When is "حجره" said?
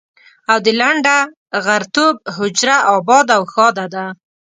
2.37-2.77